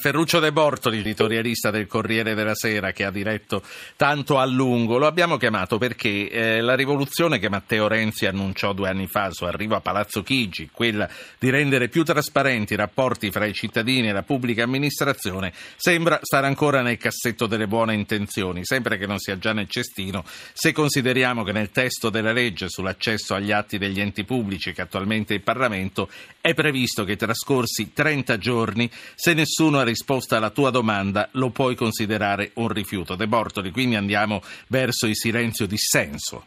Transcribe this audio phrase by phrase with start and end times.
[0.00, 3.62] Ferruccio De Bortoli, editorialista del Corriere della Sera, che ha diretto
[3.96, 4.96] tanto a lungo.
[4.96, 9.42] Lo abbiamo chiamato perché eh, la rivoluzione che Matteo Renzi annunciò due anni fa su
[9.42, 14.12] arrivo a Palazzo Chigi, quella di rendere più trasparenti i rapporti fra i cittadini e
[14.12, 19.36] la pubblica amministrazione, sembra stare ancora nel cassetto delle buone intenzioni, sempre che non sia
[19.36, 24.22] già nel cestino, se consideriamo che nel testo della legge sull'accesso agli atti degli enti
[24.22, 26.08] pubblici che attualmente il Parlamento
[26.40, 31.74] è previsto che trascorsi 30 giorni, se nessuno ha risposta alla tua domanda lo puoi
[31.74, 33.16] considerare un rifiuto.
[33.16, 36.46] De Bortoli, quindi andiamo verso il silenzio dissenso.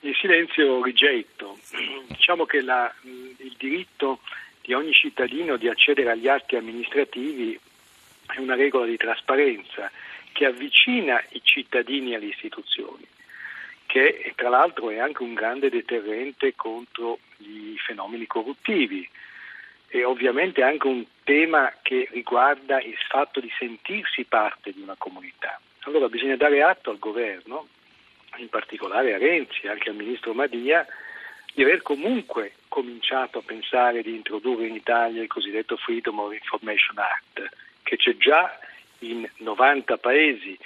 [0.00, 1.58] Il silenzio rigetto.
[2.06, 4.20] Diciamo che la, il diritto
[4.62, 7.58] di ogni cittadino di accedere agli atti amministrativi
[8.26, 9.90] è una regola di trasparenza
[10.32, 13.06] che avvicina i cittadini alle istituzioni,
[13.86, 19.08] che tra l'altro è anche un grande deterrente contro i fenomeni corruttivi
[19.88, 25.60] e ovviamente anche un tema che riguarda il fatto di sentirsi parte di una comunità.
[25.82, 27.66] Allora bisogna dare atto al governo,
[28.36, 30.86] in particolare a Renzi e anche al ministro Madia,
[31.54, 36.98] di aver comunque cominciato a pensare di introdurre in Italia il cosiddetto Freedom of Information
[36.98, 37.48] Act,
[37.82, 38.58] che c'è già
[39.00, 40.56] in 90 paesi,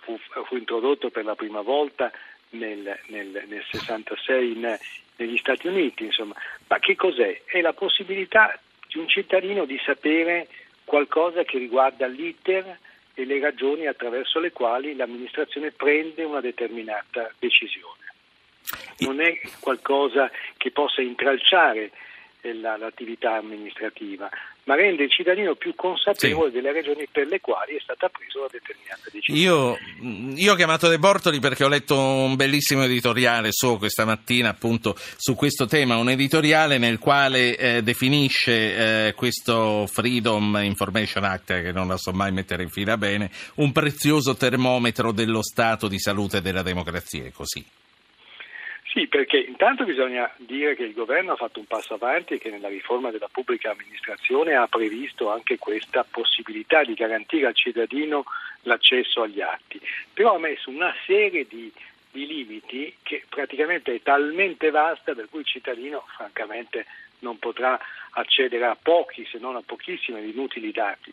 [0.00, 2.10] fu, fu introdotto per la prima volta
[2.52, 4.78] nel, nel, nel 66 in,
[5.16, 6.34] negli Stati Uniti, insomma.
[6.68, 7.42] Ma che cos'è?
[7.44, 8.58] È la possibilità
[8.88, 10.48] di un cittadino di sapere
[10.84, 12.78] qualcosa che riguarda l'iter
[13.14, 18.00] e le ragioni attraverso le quali l'amministrazione prende una determinata decisione.
[18.98, 21.90] Non è qualcosa che possa intralciare
[22.42, 24.30] l'attività amministrativa,
[24.64, 26.56] ma rende il cittadino più consapevole sì.
[26.56, 29.40] delle ragioni per le quali è stata presa una determinata decisione.
[29.40, 29.76] Io,
[30.36, 34.94] io, ho chiamato De Bortoli perché ho letto un bellissimo editoriale suo questa mattina appunto
[35.16, 41.72] su questo tema, un editoriale nel quale eh, definisce eh, questo Freedom Information Act, che
[41.72, 46.40] non la so mai mettere in fila bene, un prezioso termometro dello stato di salute
[46.40, 47.64] della democrazia, è così.
[48.92, 52.50] Sì, perché intanto bisogna dire che il governo ha fatto un passo avanti e che
[52.50, 58.24] nella riforma della pubblica amministrazione ha previsto anche questa possibilità di garantire al cittadino
[58.64, 59.80] l'accesso agli atti,
[60.12, 61.72] però ha messo una serie di,
[62.10, 66.84] di limiti che praticamente è talmente vasta per cui il cittadino francamente
[67.20, 67.80] non potrà
[68.10, 71.10] accedere a pochi, se non a pochissimi inutili dati.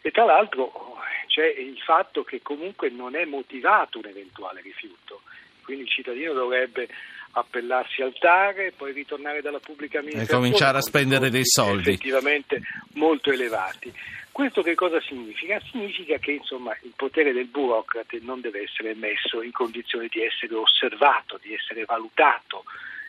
[0.00, 0.96] E tra l'altro
[1.28, 5.22] c'è il fatto che comunque non è motivato un eventuale rifiuto,
[5.70, 6.88] quindi il cittadino dovrebbe
[7.32, 12.60] appellarsi al TARE, poi ritornare dalla pubblica amministrazione e cominciare a spendere dei soldi effettivamente
[12.94, 13.92] molto elevati.
[14.32, 15.60] Questo che cosa significa?
[15.70, 20.54] Significa che insomma, il potere del burocrate non deve essere messo in condizione di essere
[20.54, 22.64] osservato, di essere valutato,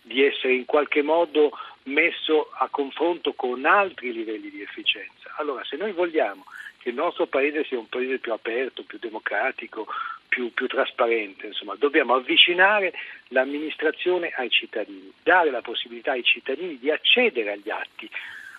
[0.00, 1.50] di essere in qualche modo
[1.84, 5.34] messo a confronto con altri livelli di efficienza.
[5.38, 6.44] Allora, se noi vogliamo
[6.78, 9.86] che il nostro paese sia un paese più aperto, più democratico,
[10.34, 12.92] più, più trasparente, insomma, dobbiamo avvicinare
[13.28, 18.10] l'amministrazione ai cittadini, dare la possibilità ai cittadini di accedere agli atti.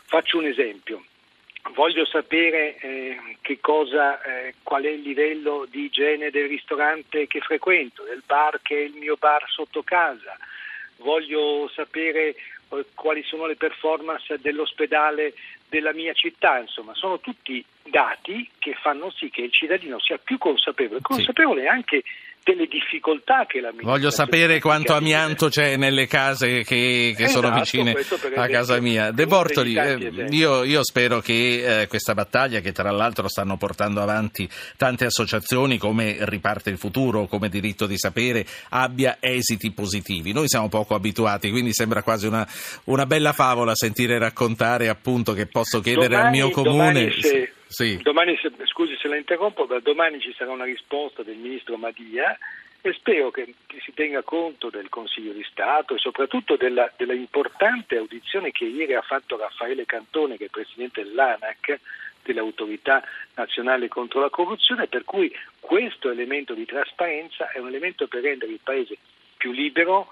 [0.05, 1.03] Faccio un esempio.
[1.73, 3.17] Voglio sapere eh,
[3.59, 8.77] cosa, eh, qual è il livello di igiene del ristorante che frequento, del bar che
[8.77, 10.37] è il mio bar sotto casa.
[10.99, 12.35] Voglio sapere
[12.93, 15.33] quali sono le performance dell'ospedale
[15.69, 20.37] della mia città, insomma, sono tutti dati che fanno sì che il cittadino sia più
[20.37, 21.67] consapevole, consapevole sì.
[21.67, 22.03] anche
[22.45, 27.55] delle difficoltà che la Voglio sapere quanto amianto c'è nelle case che, che esatto, sono
[27.55, 27.95] vicine
[28.35, 29.09] a casa mia.
[29.09, 33.99] De Bortoli, eh, io, io, spero che eh, questa battaglia, che tra l'altro stanno portando
[33.99, 34.47] avanti
[34.77, 40.31] tante associazioni come Riparte il Futuro, come Diritto di Sapere, abbia esiti positivi.
[40.31, 42.47] Noi siamo poco abituati, quindi sembra quasi una,
[42.85, 47.11] una bella favola sentire raccontare appunto che posso chiedere domani, al mio comune.
[47.19, 47.97] Se sì.
[47.97, 52.37] Domani, scusi se la interrompo, ma domani ci sarà una risposta del ministro Madia
[52.81, 53.53] e spero che,
[53.83, 58.93] si tenga conto del Consiglio di Stato e soprattutto della, della, importante audizione che ieri
[58.93, 61.79] ha fatto Raffaele Cantone, che è presidente dell'ANAC,
[62.21, 63.03] dell'autorità
[63.35, 68.51] nazionale contro la corruzione, per cui questo elemento di trasparenza è un elemento per rendere
[68.51, 68.97] il Paese
[69.37, 70.07] più libero,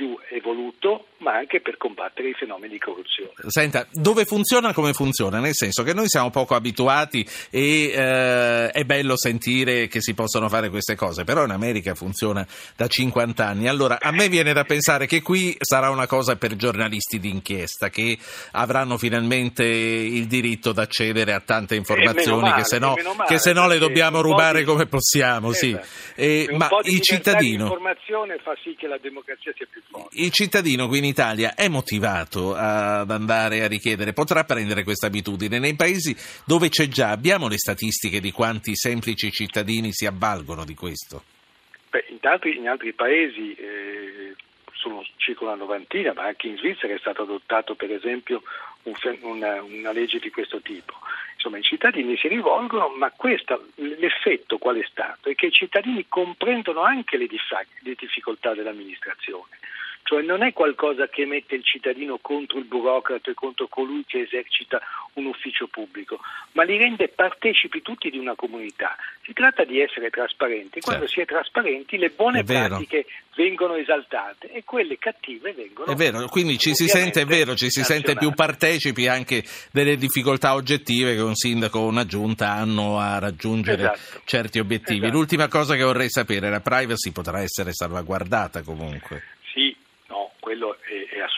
[0.00, 3.32] più evoluto, ma anche per combattere i fenomeni di corruzione.
[3.48, 5.40] Senta, dove funziona come funziona?
[5.40, 10.48] Nel senso che noi siamo poco abituati e eh, è bello sentire che si possono
[10.48, 13.68] fare queste cose, però in America funziona da 50 anni.
[13.68, 18.16] Allora, a me viene da pensare che qui sarà una cosa per giornalisti d'inchiesta che
[18.52, 23.38] avranno finalmente il diritto di accedere a tante informazioni male, che se no, male, che
[23.38, 24.64] se no le dobbiamo rubare di...
[24.64, 25.50] come possiamo.
[25.50, 25.84] Esatto.
[25.84, 26.12] Sì.
[26.14, 27.64] Eh, ma il cittadino...
[27.64, 29.82] L'informazione fa sì che la democrazia sia più.
[30.12, 35.58] Il cittadino qui in Italia è motivato ad andare a richiedere, potrà prendere questa abitudine.
[35.58, 40.74] Nei paesi dove c'è già, abbiamo le statistiche di quanti semplici cittadini si avvalgono di
[40.74, 41.24] questo?
[41.90, 44.34] Beh, in, altri, in altri paesi eh,
[44.74, 48.42] sono circa una novantina, ma anche in Svizzera è stato adottato per esempio
[48.84, 50.94] un, una, una legge di questo tipo.
[51.34, 55.30] Insomma, i cittadini si rivolgono, ma questo, l'effetto qual è stato?
[55.30, 59.58] È che i cittadini comprendono anche le, le difficoltà dell'amministrazione
[60.10, 64.80] cioè non è qualcosa che mette il cittadino contro il burocrate, contro colui che esercita
[65.12, 66.18] un ufficio pubblico,
[66.52, 68.96] ma li rende partecipi tutti di una comunità.
[69.22, 70.80] Si tratta di essere trasparenti.
[70.80, 71.14] Quando certo.
[71.14, 75.92] si è trasparenti le buone pratiche vengono esaltate e quelle cattive vengono.
[75.92, 79.94] È vero, quindi ci si sente, è vero, ci si sente più partecipi anche delle
[79.94, 84.22] difficoltà oggettive che un sindaco o una giunta hanno a raggiungere esatto.
[84.24, 85.04] certi obiettivi.
[85.04, 85.16] Esatto.
[85.16, 89.38] L'ultima cosa che vorrei sapere, la privacy potrà essere salvaguardata comunque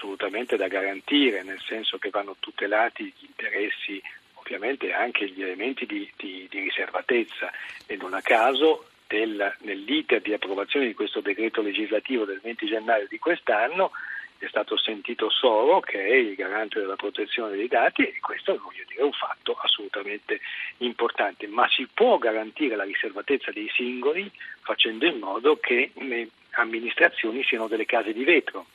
[0.02, 4.02] assolutamente da garantire, nel senso che vanno tutelati gli interessi
[4.34, 7.52] ovviamente anche gli elementi di, di, di riservatezza.
[7.86, 13.06] E non a caso del, nell'iter di approvazione di questo decreto legislativo del 20 gennaio
[13.08, 13.92] di quest'anno
[14.38, 18.82] è stato sentito Soro che è il garante della protezione dei dati e questo voglio
[18.88, 20.40] dire, è un fatto assolutamente
[20.78, 24.28] importante, ma si può garantire la riservatezza dei singoli
[24.62, 28.66] facendo in modo che le amministrazioni siano delle case di vetro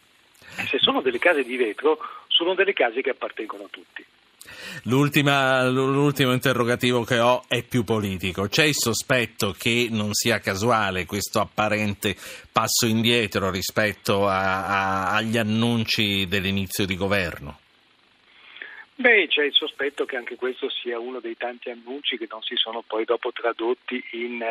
[0.68, 4.06] se sono delle case di vetro, sono delle case che appartengono a tutti.
[4.84, 8.48] l'ultimo interrogativo che ho è più politico.
[8.48, 12.16] C'è il sospetto che non sia casuale questo apparente
[12.52, 17.60] passo indietro rispetto a, a, agli annunci dell'inizio di governo?
[19.00, 22.56] Beh, c'è il sospetto che anche questo sia uno dei tanti annunci che non si
[22.56, 24.44] sono poi dopo tradotti in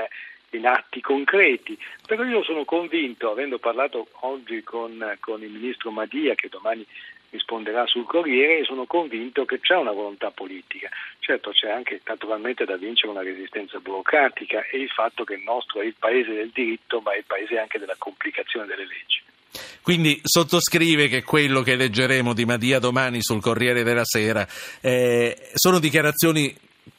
[0.50, 1.76] in atti concreti,
[2.06, 6.87] però io sono convinto, avendo parlato oggi con, con il ministro Madia che domani
[7.31, 10.88] risponderà sul Corriere, sono convinto che c'è una volontà politica.
[11.19, 15.81] Certo c'è anche naturalmente da vincere una resistenza burocratica e il fatto che il nostro
[15.81, 19.22] è il paese del diritto, ma è il paese anche della complicazione delle leggi.
[19.82, 24.46] Quindi sottoscrive che quello che leggeremo di Madia domani sul Corriere della Sera
[24.81, 26.54] eh, sono dichiarazioni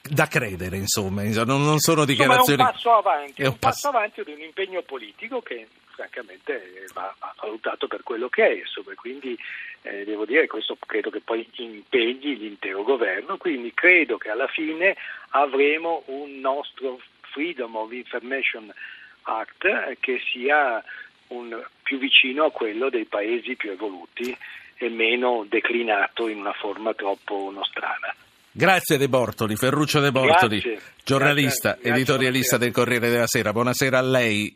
[0.09, 2.61] da credere, insomma, non, non sono dichiarazioni.
[2.61, 6.85] Insomma, è un passo avanti, è un, passo avanti di un impegno politico che francamente
[6.93, 9.37] va, va valutato per quello che è, insomma, quindi
[9.81, 14.47] eh, devo dire che questo credo che poi impegni l'intero governo, quindi credo che alla
[14.47, 14.95] fine
[15.29, 16.99] avremo un nostro
[17.31, 18.73] Freedom of Information
[19.23, 20.83] Act eh, che sia
[21.27, 24.35] un, più vicino a quello dei paesi più evoluti
[24.75, 28.15] e meno declinato in una forma troppo nostrana.
[28.57, 33.51] Grazie De Bortoli, Ferruccio De Bortoli, grazie, giornalista, grazie, editorialista grazie, del Corriere della Sera.
[33.51, 34.51] Buonasera a lei.